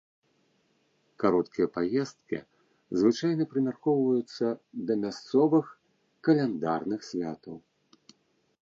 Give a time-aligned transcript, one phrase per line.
[1.23, 2.39] Кароткія паездкі
[3.01, 4.45] звычайна прымяркоўваюцца
[4.89, 5.65] да мясцовых
[6.31, 7.55] каляндарных святаў.